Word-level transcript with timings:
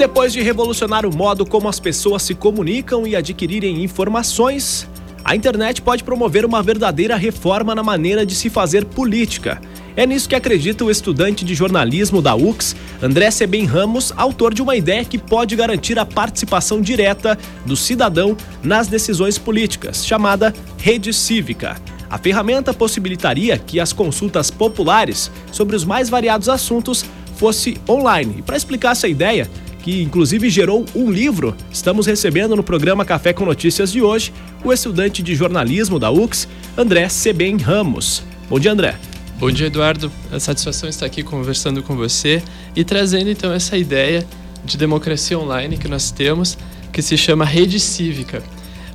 depois 0.00 0.32
de 0.32 0.40
revolucionar 0.40 1.04
o 1.04 1.14
modo 1.14 1.44
como 1.44 1.68
as 1.68 1.78
pessoas 1.78 2.22
se 2.22 2.34
comunicam 2.34 3.06
e 3.06 3.14
adquirirem 3.14 3.84
informações, 3.84 4.88
a 5.22 5.36
internet 5.36 5.82
pode 5.82 6.02
promover 6.02 6.46
uma 6.46 6.62
verdadeira 6.62 7.16
reforma 7.16 7.74
na 7.74 7.82
maneira 7.82 8.24
de 8.24 8.34
se 8.34 8.48
fazer 8.48 8.86
política. 8.86 9.60
É 9.94 10.06
nisso 10.06 10.26
que 10.26 10.34
acredita 10.34 10.86
o 10.86 10.90
estudante 10.90 11.44
de 11.44 11.54
jornalismo 11.54 12.22
da 12.22 12.34
UX, 12.34 12.74
André 13.02 13.30
Seben 13.30 13.66
Ramos, 13.66 14.10
autor 14.16 14.54
de 14.54 14.62
uma 14.62 14.74
ideia 14.74 15.04
que 15.04 15.18
pode 15.18 15.54
garantir 15.54 15.98
a 15.98 16.06
participação 16.06 16.80
direta 16.80 17.38
do 17.66 17.76
cidadão 17.76 18.34
nas 18.62 18.88
decisões 18.88 19.36
políticas, 19.36 20.06
chamada 20.06 20.54
Rede 20.78 21.12
Cívica. 21.12 21.76
A 22.08 22.16
ferramenta 22.16 22.72
possibilitaria 22.72 23.58
que 23.58 23.78
as 23.78 23.92
consultas 23.92 24.50
populares 24.50 25.30
sobre 25.52 25.76
os 25.76 25.84
mais 25.84 26.08
variados 26.08 26.48
assuntos 26.48 27.04
fosse 27.36 27.78
online. 27.86 28.36
E 28.38 28.42
para 28.42 28.56
explicar 28.56 28.92
essa 28.92 29.06
ideia, 29.06 29.48
que 29.82 30.02
inclusive 30.02 30.48
gerou 30.50 30.84
um 30.94 31.10
livro. 31.10 31.56
Estamos 31.70 32.06
recebendo 32.06 32.54
no 32.54 32.62
programa 32.62 33.04
Café 33.04 33.32
com 33.32 33.44
Notícias 33.44 33.90
de 33.92 34.02
hoje 34.02 34.32
o 34.64 34.72
estudante 34.72 35.22
de 35.22 35.34
jornalismo 35.34 35.98
da 35.98 36.10
UX, 36.10 36.46
André 36.76 37.08
Seben 37.08 37.56
Ramos. 37.56 38.22
Bom 38.48 38.58
dia, 38.58 38.72
André. 38.72 38.96
Bom 39.38 39.50
dia, 39.50 39.68
Eduardo. 39.68 40.12
A 40.30 40.38
satisfação 40.38 40.88
estar 40.88 41.06
aqui 41.06 41.22
conversando 41.22 41.82
com 41.82 41.96
você 41.96 42.42
e 42.76 42.84
trazendo 42.84 43.30
então 43.30 43.52
essa 43.52 43.76
ideia 43.76 44.26
de 44.64 44.76
democracia 44.76 45.38
online 45.38 45.78
que 45.78 45.88
nós 45.88 46.10
temos, 46.10 46.58
que 46.92 47.00
se 47.00 47.16
chama 47.16 47.44
Rede 47.44 47.80
Cívica. 47.80 48.42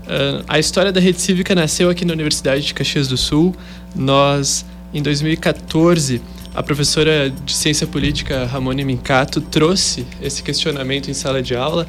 Uh, 0.04 0.46
a 0.48 0.60
história 0.60 0.91
da 0.91 0.99
Rede 0.99 1.20
Cívica 1.20 1.55
nasceu 1.55 1.90
aqui 1.90 2.05
na 2.05 2.13
Universidade 2.13 2.63
de 2.63 2.74
Caxias 2.76 3.08
do 3.08 3.18
Sul. 3.18 3.55
Nós, 3.96 4.63
em 4.94 5.02
2014, 5.02 6.22
a 6.55 6.64
professora 6.64 7.30
de 7.30 7.54
ciência 7.54 7.86
política 7.86 8.45
Ramone 8.45 8.86
Mincato 8.86 9.41
trouxe 9.41 10.05
esse 10.22 10.41
questionamento 10.41 11.12
em 11.12 11.13
sala 11.13 11.44
de 11.44 11.54
aula, 11.54 11.86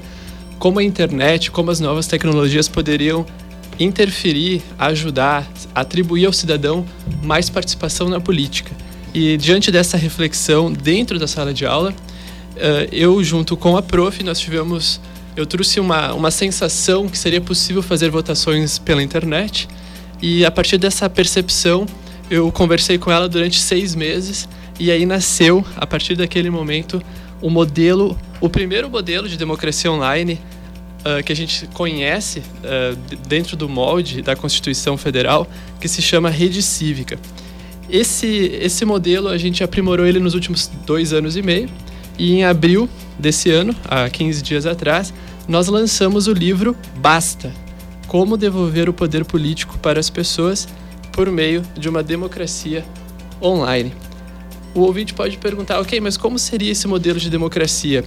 como 0.59 0.81
a 0.81 0.83
internet, 0.83 1.53
como 1.53 1.71
as 1.71 1.79
novas 1.79 2.09
tecnologias 2.09 2.69
poderiam 2.69 3.25
interferir, 3.79 4.63
ajudar, 4.77 5.49
atribuir 5.73 6.27
ao 6.27 6.33
cidadão 6.33 6.85
mais 7.23 7.49
participação 7.49 8.09
na 8.09 8.21
política. 8.21 8.73
E 9.15 9.37
diante 9.37 9.71
dessa 9.71 9.97
reflexão 9.97 10.73
dentro 10.73 11.17
da 11.17 11.29
sala 11.29 11.55
de 11.55 11.65
aula, 11.65 11.95
eh, 12.57 12.89
eu 12.91 13.23
junto 13.23 13.57
com 13.57 13.77
a 13.77 13.83
prof, 13.83 14.25
nós 14.25 14.41
tivemos, 14.41 15.01
eu 15.37 15.47
trouxe 15.47 15.79
uma, 15.79 16.13
uma 16.13 16.31
sensação 16.33 17.09
que 17.09 17.17
seria 17.17 17.41
possível 17.41 17.83
fazer 17.83 18.11
votações 18.11 18.79
pela 18.79 19.03
internet. 19.03 19.69
E 20.21 20.45
a 20.45 20.51
partir 20.51 20.77
dessa 20.77 21.09
percepção 21.09 21.87
eu 22.29 22.51
conversei 22.51 22.99
com 22.99 23.13
ela 23.13 23.29
durante 23.29 23.61
seis 23.61 23.95
meses 23.95 24.49
e 24.79 24.91
aí 24.91 25.07
nasceu, 25.07 25.65
a 25.77 25.87
partir 25.87 26.15
daquele 26.17 26.51
momento, 26.51 27.03
o 27.41 27.51
modelo, 27.51 28.19
o 28.41 28.49
primeiro 28.49 28.91
modelo 28.91 29.29
de 29.29 29.37
democracia 29.37 29.91
online 29.91 30.41
uh, 31.01 31.23
que 31.23 31.33
a 31.33 31.37
gente 31.37 31.67
conhece 31.69 32.41
uh, 32.41 33.17
dentro 33.27 33.57
do 33.57 33.69
molde 33.69 34.23
da 34.23 34.35
Constituição 34.35 34.97
Federal, 34.97 35.47
que 35.81 35.89
se 35.89 36.03
chama 36.03 36.29
Rede 36.29 36.63
Cívica. 36.63 37.19
Esse, 37.89 38.27
esse 38.61 38.85
modelo 38.85 39.29
a 39.29 39.39
gente 39.39 39.63
aprimorou 39.63 40.05
ele 40.07 40.19
nos 40.19 40.35
últimos 40.35 40.71
dois 40.85 41.13
anos 41.13 41.37
e 41.37 41.43
meio 41.43 41.71
e 42.19 42.35
em 42.35 42.45
abril 42.45 42.89
desse 43.19 43.51
ano, 43.51 43.75
há 43.85 44.09
15 44.09 44.43
dias 44.43 44.67
atrás, 44.67 45.13
nós 45.47 45.69
lançamos 45.69 46.27
o 46.27 46.33
livro 46.33 46.77
Basta! 46.97 47.53
Como 48.07 48.37
devolver 48.37 48.89
o 48.89 48.93
poder 48.93 49.25
político 49.25 49.79
para 49.79 49.99
as 49.99 50.09
pessoas 50.09 50.69
por 51.13 51.31
meio 51.31 51.63
de 51.77 51.89
uma 51.89 52.03
democracia 52.03 52.85
online. 53.43 53.93
O 54.77 54.81
ouvinte 54.81 55.15
pode 55.15 55.39
perguntar, 55.39 55.81
ok, 55.81 55.99
mas 56.03 56.19
como 56.19 56.39
seria 56.39 56.71
esse 56.71 56.87
modelo 56.87 57.19
de 57.19 57.31
democracia? 57.31 58.05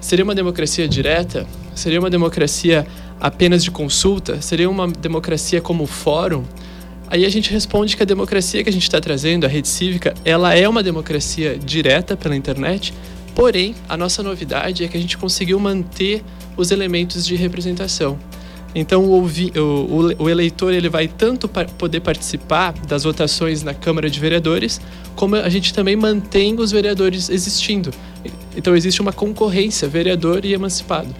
Seria 0.00 0.24
uma 0.24 0.36
democracia 0.36 0.86
direta? 0.86 1.44
Seria 1.74 1.98
uma 1.98 2.08
democracia 2.08 2.86
apenas 3.20 3.64
de 3.64 3.72
consulta? 3.72 4.40
Seria 4.40 4.70
uma 4.70 4.86
democracia 4.86 5.60
como 5.60 5.84
fórum? 5.84 6.44
Aí 7.08 7.24
a 7.24 7.28
gente 7.28 7.50
responde 7.50 7.96
que 7.96 8.04
a 8.04 8.06
democracia 8.06 8.62
que 8.62 8.70
a 8.70 8.72
gente 8.72 8.84
está 8.84 9.00
trazendo, 9.00 9.46
a 9.46 9.48
rede 9.48 9.66
cívica, 9.66 10.14
ela 10.24 10.54
é 10.54 10.68
uma 10.68 10.80
democracia 10.80 11.58
direta 11.58 12.16
pela 12.16 12.36
internet, 12.36 12.94
porém 13.34 13.74
a 13.88 13.96
nossa 13.96 14.22
novidade 14.22 14.84
é 14.84 14.88
que 14.88 14.96
a 14.96 15.00
gente 15.00 15.18
conseguiu 15.18 15.58
manter 15.58 16.22
os 16.56 16.70
elementos 16.70 17.26
de 17.26 17.34
representação. 17.34 18.16
Então 18.74 19.04
o, 19.04 19.26
o, 19.26 20.22
o, 20.24 20.30
eleitor 20.30 20.72
ele 20.72 20.88
vai 20.88 21.06
tanto 21.06 21.48
poder 21.48 22.00
participar 22.00 22.72
das 22.86 23.04
votações 23.04 23.62
na 23.62 23.74
Câmara 23.74 24.08
de 24.08 24.18
Vereadores, 24.18 24.80
como 25.14 25.36
a 25.36 25.48
gente 25.48 25.74
também 25.74 25.94
mantém 25.94 26.58
os 26.58 26.70
vereadores 26.70 27.28
existindo. 27.28 27.90
Então 28.56 28.74
existe 28.74 29.00
uma 29.00 29.12
concorrência 29.12 29.88
vereador 29.88 30.44
e 30.44 30.54
emancipado. 30.54 31.14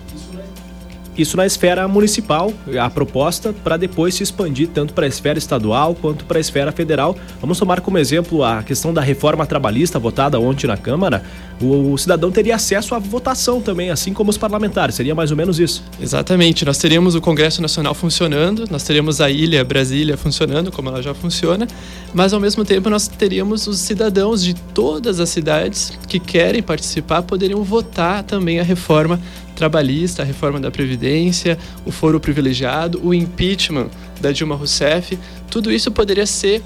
Isso 1.17 1.37
na 1.37 1.45
esfera 1.45 1.87
municipal, 1.87 2.53
a 2.81 2.89
proposta 2.89 3.53
para 3.53 3.77
depois 3.77 4.15
se 4.15 4.23
expandir 4.23 4.69
tanto 4.69 4.95
para 4.95 5.05
a 5.05 5.09
esfera 5.09 5.39
estadual 5.39 5.95
quanto 5.95 6.25
para 6.25 6.39
a 6.39 6.41
esfera 6.41 6.73
federal. 6.73 7.15
Vamos 7.39 7.59
tomar 7.59 7.83
como 7.83 7.99
exemplo 7.99 8.43
a 8.43 8.63
questão 8.63 8.95
da 8.95 9.03
reforma 9.03 9.45
trabalhista 9.45 9.99
votada 9.99 10.41
ontem 10.41 10.67
na 10.67 10.77
Câmara. 10.77 11.23
O, 11.61 11.97
cidadão 11.99 12.33
teria 12.33 12.57
acesso 12.57 12.95
à 12.95 12.99
votação 12.99 13.61
também, 13.61 13.91
assim 13.91 14.13
como 14.13 14.31
os 14.31 14.39
parlamentares. 14.39 14.95
Seria 14.95 15.15
mais 15.15 15.31
ou 15.31 15.37
menos 15.37 15.61
isso. 15.61 15.85
Exatamente. 16.01 16.65
Nós 16.65 16.79
teríamos 16.79 17.15
o 17.15 17.21
Congresso 17.21 17.61
Nacional 17.61 17.95
funcionando, 17.95 18.65
nós 18.71 18.83
teríamos 18.83 19.21
a 19.21 19.31
ilha 19.31 19.63
Brasília 19.65 20.17
funcionando, 20.17 20.73
como 20.73 20.89
ela 20.89 21.03
já 21.03 21.15
funciona, 21.15 21.69
mas 22.15 22.33
ao 22.33 22.41
mesmo 22.41 22.65
tempo 22.65 22.89
nós 22.89 23.07
teríamos 23.07 23.67
os 23.67 23.79
cidadãos 23.79 24.43
de 24.43 24.55
todas 24.55 25.21
as 25.21 25.29
cidades 25.29 25.93
que 26.09 26.19
querem 26.19 26.63
participar 26.63 27.23
poderiam 27.23 27.63
votar 27.63 28.23
também 28.25 28.59
a 28.59 28.63
reforma 28.63 29.21
trabalhista, 29.63 30.23
a 30.23 30.25
reforma 30.25 30.59
da 30.59 30.73
Previdência, 30.73 31.57
o 31.87 31.93
foro 31.93 32.19
privilegiado, 32.19 33.01
o 33.01 33.15
impeachment 33.15 33.89
da 34.21 34.33
Dilma 34.33 34.57
Rousseff, 34.57 35.17
tudo 35.49 35.71
isso 35.71 35.93
poderia 35.93 36.27
ser 36.27 36.61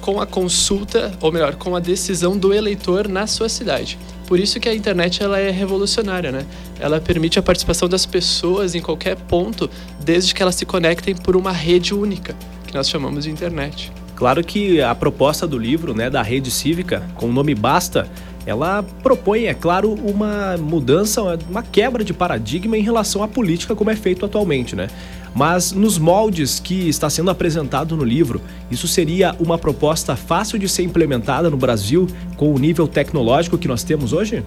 com 0.00 0.20
a 0.20 0.26
consulta, 0.26 1.12
ou 1.20 1.30
melhor, 1.30 1.54
com 1.54 1.76
a 1.76 1.78
decisão 1.78 2.36
do 2.36 2.52
eleitor 2.52 3.06
na 3.06 3.28
sua 3.28 3.48
cidade. 3.48 3.96
Por 4.26 4.40
isso 4.40 4.58
que 4.58 4.68
a 4.68 4.74
internet 4.74 5.22
ela 5.22 5.38
é 5.38 5.48
revolucionária, 5.50 6.32
né? 6.32 6.44
Ela 6.80 7.00
permite 7.00 7.38
a 7.38 7.42
participação 7.42 7.88
das 7.88 8.04
pessoas 8.04 8.74
em 8.74 8.80
qualquer 8.80 9.14
ponto, 9.14 9.70
desde 10.00 10.34
que 10.34 10.42
elas 10.42 10.56
se 10.56 10.66
conectem 10.66 11.14
por 11.14 11.36
uma 11.36 11.52
rede 11.52 11.94
única, 11.94 12.34
que 12.66 12.74
nós 12.74 12.88
chamamos 12.88 13.24
de 13.24 13.30
internet. 13.30 13.92
Claro 14.16 14.42
que 14.42 14.82
a 14.82 14.92
proposta 14.92 15.46
do 15.46 15.56
livro, 15.56 15.94
né, 15.94 16.10
da 16.10 16.20
rede 16.20 16.50
cívica, 16.50 17.02
com 17.14 17.26
o 17.26 17.32
nome 17.32 17.54
Basta, 17.54 18.08
ela 18.46 18.82
propõe, 19.02 19.44
é 19.44 19.54
claro, 19.54 19.92
uma 19.92 20.56
mudança, 20.56 21.38
uma 21.48 21.62
quebra 21.62 22.02
de 22.02 22.12
paradigma 22.12 22.76
em 22.76 22.82
relação 22.82 23.22
à 23.22 23.28
política 23.28 23.74
como 23.74 23.90
é 23.90 23.96
feito 23.96 24.24
atualmente, 24.24 24.74
né? 24.74 24.88
Mas 25.34 25.72
nos 25.72 25.98
moldes 25.98 26.58
que 26.58 26.88
está 26.88 27.08
sendo 27.08 27.30
apresentado 27.30 27.96
no 27.96 28.04
livro, 28.04 28.40
isso 28.70 28.88
seria 28.88 29.34
uma 29.38 29.56
proposta 29.56 30.16
fácil 30.16 30.58
de 30.58 30.68
ser 30.68 30.82
implementada 30.82 31.48
no 31.48 31.56
Brasil 31.56 32.08
com 32.36 32.52
o 32.52 32.58
nível 32.58 32.88
tecnológico 32.88 33.56
que 33.56 33.68
nós 33.68 33.84
temos 33.84 34.12
hoje? 34.12 34.42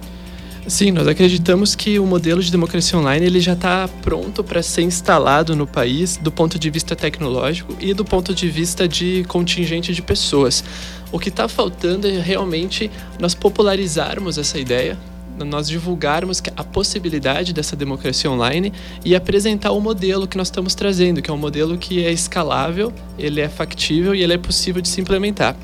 Sim, 0.66 0.92
nós 0.92 1.06
acreditamos 1.06 1.74
que 1.74 1.98
o 1.98 2.06
modelo 2.06 2.42
de 2.42 2.50
democracia 2.50 2.98
online 2.98 3.26
ele 3.26 3.38
já 3.38 3.52
está 3.52 3.86
pronto 4.00 4.42
para 4.42 4.62
ser 4.62 4.80
instalado 4.80 5.54
no 5.54 5.66
país 5.66 6.16
do 6.16 6.32
ponto 6.32 6.58
de 6.58 6.70
vista 6.70 6.96
tecnológico 6.96 7.76
e 7.80 7.92
do 7.92 8.02
ponto 8.02 8.34
de 8.34 8.48
vista 8.48 8.88
de 8.88 9.24
contingente 9.28 9.92
de 9.92 10.00
pessoas. 10.00 10.64
O 11.14 11.18
que 11.20 11.28
está 11.28 11.46
faltando 11.46 12.08
é 12.08 12.18
realmente 12.18 12.90
nós 13.20 13.36
popularizarmos 13.36 14.36
essa 14.36 14.58
ideia, 14.58 14.98
nós 15.38 15.68
divulgarmos 15.68 16.42
a 16.56 16.64
possibilidade 16.64 17.52
dessa 17.52 17.76
democracia 17.76 18.28
online 18.28 18.72
e 19.04 19.14
apresentar 19.14 19.70
o 19.70 19.80
modelo 19.80 20.26
que 20.26 20.36
nós 20.36 20.48
estamos 20.48 20.74
trazendo, 20.74 21.22
que 21.22 21.30
é 21.30 21.32
um 21.32 21.38
modelo 21.38 21.78
que 21.78 22.04
é 22.04 22.10
escalável, 22.10 22.92
ele 23.16 23.40
é 23.40 23.48
factível 23.48 24.12
e 24.12 24.24
ele 24.24 24.32
é 24.32 24.38
possível 24.38 24.82
de 24.82 24.88
se 24.88 25.00
implementar. 25.00 25.54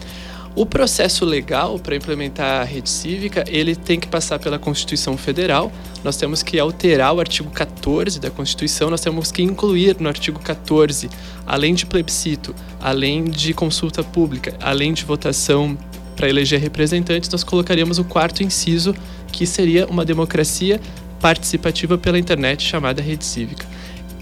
O 0.54 0.66
processo 0.66 1.24
legal 1.24 1.78
para 1.78 1.94
implementar 1.94 2.60
a 2.62 2.64
rede 2.64 2.90
cívica, 2.90 3.44
ele 3.46 3.76
tem 3.76 4.00
que 4.00 4.08
passar 4.08 4.38
pela 4.38 4.58
Constituição 4.58 5.16
Federal. 5.16 5.70
Nós 6.02 6.16
temos 6.16 6.42
que 6.42 6.58
alterar 6.58 7.14
o 7.14 7.20
artigo 7.20 7.50
14 7.50 8.18
da 8.18 8.30
Constituição, 8.30 8.91
nós 8.91 9.00
temos 9.00 9.30
que 9.30 9.42
incluir 9.42 9.97
no 10.00 10.08
artigo 10.08 10.41
14, 10.41 11.08
além 11.47 11.72
de 11.72 11.86
plebiscito, 11.86 12.54
além 12.80 13.24
de 13.24 13.54
consulta 13.54 14.02
pública, 14.02 14.56
além 14.60 14.92
de 14.92 15.04
votação 15.04 15.78
para 16.16 16.28
eleger 16.28 16.60
representantes, 16.60 17.30
nós 17.30 17.42
colocaríamos 17.44 17.98
o 17.98 18.04
quarto 18.04 18.42
inciso, 18.42 18.94
que 19.32 19.46
seria 19.46 19.86
uma 19.86 20.04
democracia 20.04 20.80
participativa 21.20 21.96
pela 21.96 22.18
internet 22.18 22.62
chamada 22.62 23.00
rede 23.00 23.24
cívica. 23.24 23.66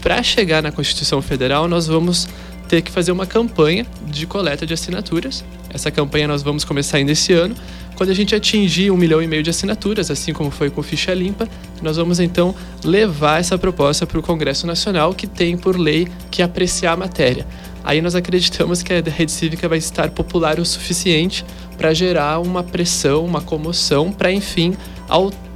Para 0.01 0.23
chegar 0.23 0.63
na 0.63 0.71
Constituição 0.71 1.21
Federal, 1.21 1.67
nós 1.67 1.87
vamos 1.87 2.27
ter 2.69 2.83
que 2.83 2.91
fazer 2.91 3.11
uma 3.11 3.25
campanha 3.25 3.85
de 4.05 4.27
coleta 4.27 4.65
de 4.65 4.73
assinaturas. 4.73 5.43
Essa 5.73 5.89
campanha 5.89 6.27
nós 6.27 6.43
vamos 6.43 6.63
começar 6.63 6.97
ainda 6.97 7.11
esse 7.11 7.33
ano. 7.33 7.55
Quando 7.95 8.11
a 8.11 8.13
gente 8.13 8.33
atingir 8.33 8.91
um 8.91 8.95
milhão 8.95 9.21
e 9.21 9.27
meio 9.27 9.43
de 9.43 9.49
assinaturas, 9.49 10.09
assim 10.09 10.31
como 10.31 10.51
foi 10.51 10.69
com 10.69 10.81
Ficha 10.81 11.13
Limpa, 11.13 11.49
nós 11.81 11.97
vamos 11.97 12.19
então 12.19 12.55
levar 12.83 13.41
essa 13.41 13.57
proposta 13.57 14.07
para 14.07 14.19
o 14.19 14.21
Congresso 14.21 14.65
Nacional, 14.65 15.13
que 15.13 15.27
tem 15.27 15.57
por 15.57 15.77
lei 15.77 16.07
que 16.31 16.41
apreciar 16.41 16.93
a 16.93 16.95
matéria. 16.95 17.45
Aí 17.83 18.01
nós 18.01 18.13
acreditamos 18.15 18.83
que 18.83 18.93
a 18.93 19.01
rede 19.01 19.31
cívica 19.31 19.67
vai 19.67 19.79
estar 19.79 20.11
popular 20.11 20.59
o 20.59 20.65
suficiente 20.65 21.43
para 21.77 21.93
gerar 21.93 22.39
uma 22.39 22.63
pressão, 22.63 23.25
uma 23.25 23.41
comoção, 23.41 24.11
para 24.11 24.31
enfim 24.31 24.77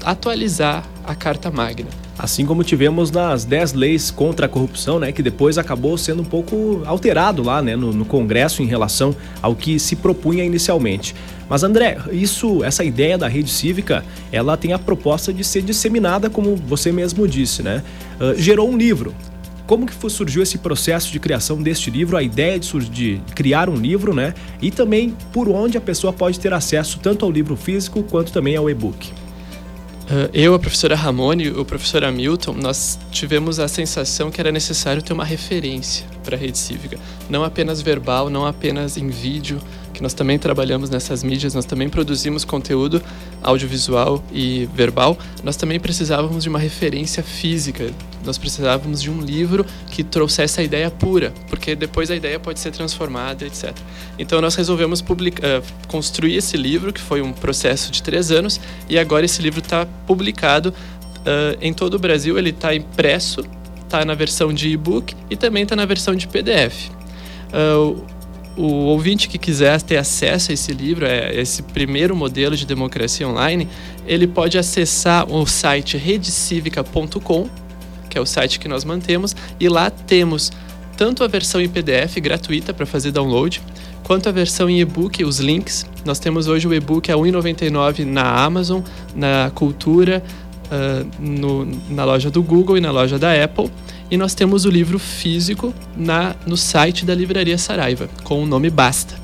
atualizar 0.04 0.84
a 1.06 1.14
Carta 1.14 1.52
Magna. 1.52 2.03
Assim 2.18 2.46
como 2.46 2.64
tivemos 2.64 3.10
nas 3.10 3.44
10 3.44 3.74
leis 3.74 4.12
contra 4.12 4.46
a 4.46 4.50
corrupção, 4.50 5.00
né, 5.00 5.12
que 5.12 5.24
depois 5.24 5.58
acabou 5.58 5.98
sendo 5.98 6.22
um 6.22 6.26
pouco 6.26 6.84
alterado 6.86 7.42
lá 7.42 7.62
né, 7.62 7.76
no, 7.76 7.92
no 7.92 8.06
Congresso 8.06 8.62
em 8.62 8.68
relação 8.68 9.16
ao 9.42 9.56
que 9.56 9.80
se 9.80 9.96
propunha 9.96 10.44
inicialmente. 10.44 11.16
Mas 11.50 11.64
André, 11.64 11.98
isso, 12.12 12.64
essa 12.64 12.84
ideia 12.84 13.18
da 13.18 13.28
rede 13.28 13.50
cívica, 13.50 14.06
ela 14.32 14.56
tem 14.56 14.74
a 14.74 14.80
proposta 14.80 15.34
de 15.34 15.44
ser 15.44 15.64
disseminada, 15.64 16.30
como 16.30 16.56
você 16.56 16.92
mesmo 16.92 17.28
disse, 17.28 17.64
né? 17.64 17.84
Uh, 18.20 18.40
gerou 18.40 18.70
um 18.70 18.78
livro. 18.78 19.14
Como 19.66 19.86
que 19.86 20.10
surgiu 20.10 20.44
esse 20.44 20.58
processo 20.58 21.12
de 21.12 21.20
criação 21.20 21.62
deste 21.62 21.90
livro, 21.90 22.18
a 22.18 22.24
ideia 22.24 22.60
de, 22.60 22.90
de 22.90 23.22
criar 23.34 23.70
um 23.70 23.76
livro, 23.76 24.14
né? 24.14 24.34
E 24.62 24.70
também 24.70 25.16
por 25.32 25.50
onde 25.50 25.78
a 25.78 25.82
pessoa 25.82 26.12
pode 26.12 26.40
ter 26.40 26.54
acesso 26.54 27.00
tanto 27.02 27.26
ao 27.26 27.32
livro 27.32 27.56
físico 27.56 28.04
quanto 28.04 28.32
também 28.32 28.56
ao 28.56 28.70
e-book. 28.70 29.12
Ah, 30.10 30.30
eu, 30.34 30.54
a 30.54 30.60
professora 30.60 30.96
Ramone 30.96 31.46
e 31.46 31.50
o 31.50 31.64
professor 31.64 32.04
Hamilton, 32.04 32.54
nós 32.54 33.00
tivemos 33.12 33.60
a 33.60 33.68
sensação 33.68 34.30
que 34.30 34.40
era 34.40 34.52
necessário 34.52 35.02
ter 35.02 35.14
uma 35.14 35.24
referência 35.24 36.06
para 36.24 36.36
a 36.36 36.40
rede 36.40 36.58
cívica. 36.58 36.98
Não 37.30 37.44
apenas 37.44 37.82
verbal, 37.82 38.30
não 38.30 38.46
apenas 38.46 38.98
em 38.98 39.10
vídeo, 39.10 39.60
que 39.94 40.02
nós 40.02 40.14
também 40.14 40.40
trabalhamos 40.40 40.90
nessas 40.90 41.24
mídias, 41.24 41.54
nós 41.54 41.66
também 41.66 41.88
produzimos 41.88 42.44
conteúdo 42.44 43.02
audiovisual 43.42 44.24
e 44.32 44.68
verbal, 44.74 45.18
nós 45.44 45.56
também 45.56 45.80
precisávamos 45.80 46.44
de 46.44 46.50
uma 46.50 46.60
referência 46.60 47.22
física, 47.22 47.92
nós 48.26 48.38
precisávamos 48.38 49.02
de 49.02 49.12
um 49.12 49.22
livro 49.22 49.66
que 49.92 50.04
trouxesse 50.04 50.60
a 50.60 50.64
ideia 50.64 50.90
pura, 50.90 51.34
porque 51.50 51.76
depois 51.76 52.10
a 52.10 52.16
ideia 52.16 52.40
pode 52.40 52.60
ser 52.60 52.72
transformada, 52.72 53.46
etc. 53.46 53.76
Então 54.18 54.42
nós 54.42 54.56
resolvemos 54.56 55.02
publicar, 55.02 55.60
uh, 55.60 55.64
construir 55.88 56.36
esse 56.38 56.58
livro, 56.58 56.92
que 56.92 57.02
foi 57.02 57.22
um 57.22 57.32
processo 57.32 57.92
de 57.92 58.02
três 58.02 58.32
anos, 58.32 58.60
e 58.90 58.98
agora 58.98 59.26
esse 59.26 59.42
livro 59.42 59.60
está 59.60 59.86
publicado 60.08 60.70
uh, 60.70 61.58
em 61.62 61.74
todo 61.74 61.96
o 61.96 62.00
Brasil, 62.00 62.38
ele 62.38 62.50
está 62.50 62.74
impresso, 62.74 63.42
está 63.84 64.04
na 64.04 64.16
versão 64.16 64.52
de 64.52 64.70
e-book 64.70 65.16
e 65.30 65.36
também 65.36 65.64
está 65.64 65.76
na 65.76 65.86
versão 65.86 66.16
de 66.16 66.28
PDF. 66.28 66.90
Uh, 67.54 68.04
o 68.56 68.66
ouvinte 68.86 69.28
que 69.28 69.38
quiser 69.38 69.82
ter 69.82 69.98
acesso 69.98 70.52
a 70.52 70.54
esse 70.54 70.72
livro, 70.72 71.06
é 71.06 71.34
esse 71.36 71.64
primeiro 71.64 72.16
modelo 72.16 72.56
de 72.56 72.66
democracia 72.66 73.28
online, 73.28 73.68
ele 74.06 74.28
pode 74.28 74.58
acessar 74.58 75.30
o 75.32 75.46
site 75.46 75.98
redecivica.com, 75.98 77.50
que 78.10 78.18
é 78.18 78.22
o 78.22 78.26
site 78.26 78.60
que 78.60 78.68
nós 78.68 78.84
mantemos, 78.84 79.36
e 79.60 79.68
lá 79.68 79.90
temos 79.90 80.52
tanto 80.96 81.24
a 81.24 81.28
versão 81.28 81.60
em 81.60 81.68
PDF 81.68 82.18
gratuita 82.18 82.74
para 82.74 82.86
fazer 82.86 83.12
download, 83.12 83.62
quanto 84.04 84.30
a 84.30 84.32
versão 84.32 84.70
em 84.70 84.80
e-book, 84.80 85.24
os 85.24 85.40
links. 85.40 85.86
Nós 86.06 86.20
temos 86.20 86.48
hoje 86.48 86.68
o 86.68 86.74
e-book 86.74 87.12
a 87.12 87.16
R$ 87.16 87.22
1,99 87.22 88.06
na 88.06 88.44
Amazon, 88.44 88.82
na 89.16 89.52
Cultura, 89.56 90.24
uh, 90.66 91.08
no, 91.20 91.66
na 91.90 92.04
loja 92.04 92.30
do 92.30 92.42
Google 92.42 92.78
e 92.78 92.82
na 92.82 92.92
loja 92.92 93.18
da 93.20 93.32
Apple. 93.44 93.70
E 94.10 94.18
nós 94.18 94.34
temos 94.34 94.66
o 94.66 94.70
livro 94.70 95.00
físico 95.00 95.74
na, 95.96 96.36
no 96.46 96.58
site 96.58 97.06
da 97.06 97.16
Livraria 97.16 97.58
Saraiva, 97.58 98.10
com 98.24 98.44
o 98.44 98.46
nome 98.46 98.70
Basta. 98.70 99.16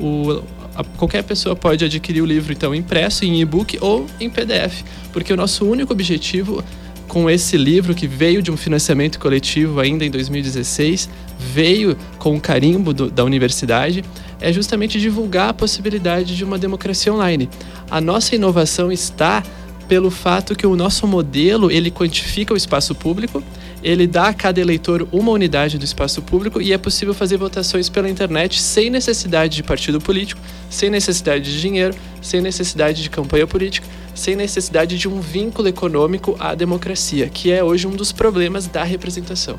O, 0.00 0.42
a, 0.74 0.84
qualquer 0.96 1.24
pessoa 1.24 1.56
pode 1.56 1.84
adquirir 1.84 2.22
o 2.22 2.26
livro, 2.26 2.52
então, 2.52 2.74
impresso, 2.74 3.24
em 3.24 3.40
e-book 3.40 3.78
ou 3.80 4.06
em 4.20 4.30
PDF, 4.30 4.82
porque 5.12 5.32
o 5.32 5.36
nosso 5.36 5.66
único 5.66 5.92
objetivo 5.92 6.64
com 7.08 7.28
esse 7.28 7.56
livro, 7.56 7.94
que 7.94 8.06
veio 8.06 8.42
de 8.42 8.50
um 8.50 8.56
financiamento 8.56 9.18
coletivo 9.18 9.80
ainda 9.80 10.04
em 10.04 10.10
2016, 10.10 11.08
veio 11.38 11.96
com 12.18 12.36
o 12.36 12.40
carimbo 12.40 12.92
do, 12.92 13.10
da 13.10 13.24
universidade, 13.24 14.04
é 14.40 14.52
justamente 14.52 15.00
divulgar 15.00 15.48
a 15.48 15.54
possibilidade 15.54 16.36
de 16.36 16.44
uma 16.44 16.58
democracia 16.58 17.12
online. 17.12 17.48
A 17.90 18.00
nossa 18.00 18.34
inovação 18.34 18.92
está 18.92 19.42
pelo 19.88 20.10
fato 20.10 20.54
que 20.54 20.66
o 20.66 20.76
nosso 20.76 21.06
modelo 21.06 21.70
ele 21.70 21.90
quantifica 21.90 22.52
o 22.52 22.56
espaço 22.56 22.94
público, 22.94 23.42
ele 23.82 24.06
dá 24.06 24.28
a 24.28 24.34
cada 24.34 24.60
eleitor 24.60 25.08
uma 25.10 25.32
unidade 25.32 25.78
do 25.78 25.84
espaço 25.84 26.20
público 26.20 26.60
e 26.60 26.72
é 26.72 26.78
possível 26.78 27.14
fazer 27.14 27.36
votações 27.36 27.88
pela 27.88 28.10
internet 28.10 28.60
sem 28.60 28.90
necessidade 28.90 29.56
de 29.56 29.62
partido 29.62 30.00
político, 30.00 30.40
sem 30.68 30.90
necessidade 30.90 31.44
de 31.50 31.60
dinheiro, 31.60 31.94
sem 32.20 32.40
necessidade 32.40 33.02
de 33.02 33.08
campanha 33.08 33.46
política, 33.46 33.86
sem 34.14 34.36
necessidade 34.36 34.98
de 34.98 35.08
um 35.08 35.20
vínculo 35.20 35.68
econômico 35.68 36.36
à 36.38 36.54
democracia, 36.54 37.28
que 37.28 37.50
é 37.50 37.62
hoje 37.64 37.86
um 37.86 37.92
dos 37.92 38.12
problemas 38.12 38.66
da 38.66 38.82
representação. 38.82 39.56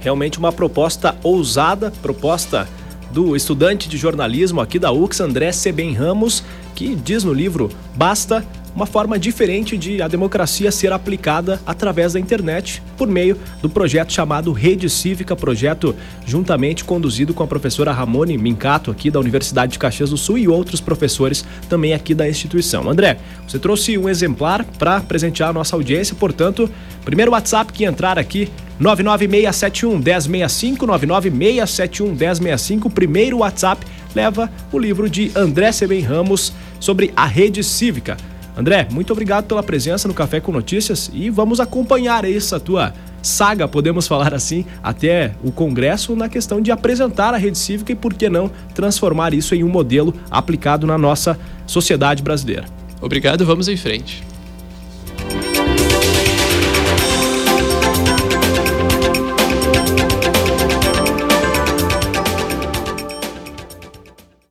Realmente 0.00 0.38
uma 0.38 0.52
proposta 0.52 1.16
ousada, 1.22 1.90
proposta 2.02 2.68
do 3.10 3.36
estudante 3.36 3.88
de 3.88 3.96
jornalismo 3.96 4.60
aqui 4.60 4.78
da 4.78 4.92
UX, 4.92 5.20
André 5.20 5.52
Seben 5.52 5.92
Ramos, 5.92 6.42
que 6.74 6.94
diz 6.94 7.24
no 7.24 7.32
livro 7.32 7.70
Basta 7.94 8.44
uma 8.74 8.86
forma 8.86 9.18
diferente 9.18 9.76
de 9.76 10.00
a 10.00 10.08
democracia 10.08 10.70
ser 10.72 10.92
aplicada 10.92 11.60
através 11.66 12.14
da 12.14 12.20
internet 12.20 12.82
por 12.96 13.06
meio 13.06 13.36
do 13.60 13.68
projeto 13.68 14.12
chamado 14.12 14.52
Rede 14.52 14.88
Cívica, 14.88 15.36
projeto 15.36 15.94
juntamente 16.26 16.84
conduzido 16.84 17.34
com 17.34 17.42
a 17.42 17.46
professora 17.46 17.92
Ramone 17.92 18.38
Mincato 18.38 18.90
aqui 18.90 19.10
da 19.10 19.20
Universidade 19.20 19.72
de 19.72 19.78
Caxias 19.78 20.10
do 20.10 20.16
Sul 20.16 20.38
e 20.38 20.48
outros 20.48 20.80
professores 20.80 21.44
também 21.68 21.92
aqui 21.92 22.14
da 22.14 22.28
instituição. 22.28 22.88
André, 22.88 23.18
você 23.46 23.58
trouxe 23.58 23.98
um 23.98 24.08
exemplar 24.08 24.64
para 24.78 25.00
presentear 25.00 25.50
a 25.50 25.52
nossa 25.52 25.76
audiência, 25.76 26.14
portanto, 26.14 26.70
primeiro 27.04 27.32
WhatsApp 27.32 27.72
que 27.72 27.84
entrar 27.84 28.18
aqui 28.18 28.48
99671 28.78 29.98
1065 29.98 30.86
99671 30.86 32.14
1065, 32.14 32.90
primeiro 32.90 33.38
WhatsApp 33.38 33.86
leva 34.14 34.50
o 34.72 34.78
livro 34.78 35.08
de 35.08 35.30
André 35.34 35.72
Seben 35.72 36.00
Ramos 36.00 36.52
sobre 36.80 37.12
a 37.14 37.26
rede 37.26 37.62
cívica. 37.62 38.16
André, 38.56 38.86
muito 38.90 39.12
obrigado 39.12 39.46
pela 39.46 39.62
presença 39.62 40.06
no 40.06 40.14
Café 40.14 40.40
com 40.40 40.52
Notícias 40.52 41.10
e 41.12 41.30
vamos 41.30 41.58
acompanhar 41.58 42.24
essa 42.24 42.60
tua 42.60 42.92
saga, 43.22 43.68
podemos 43.68 44.06
falar 44.06 44.34
assim, 44.34 44.66
até 44.82 45.32
o 45.42 45.52
Congresso 45.52 46.14
na 46.16 46.28
questão 46.28 46.60
de 46.60 46.70
apresentar 46.70 47.32
a 47.32 47.36
rede 47.36 47.56
cívica 47.56 47.92
e, 47.92 47.94
por 47.94 48.12
que 48.12 48.28
não, 48.28 48.50
transformar 48.74 49.32
isso 49.32 49.54
em 49.54 49.64
um 49.64 49.68
modelo 49.68 50.12
aplicado 50.30 50.86
na 50.86 50.98
nossa 50.98 51.38
sociedade 51.66 52.22
brasileira. 52.22 52.66
Obrigado, 53.00 53.46
vamos 53.46 53.68
em 53.68 53.76
frente. 53.76 54.31